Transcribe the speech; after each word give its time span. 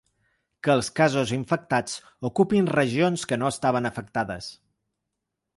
Que 0.67 0.71
els 0.77 0.87
casos 0.99 1.33
infectats 1.35 1.93
ocupin 2.31 2.71
regions 2.79 3.29
que 3.33 3.41
no 3.43 3.53
estaven 3.55 3.89
afectades. 3.91 4.53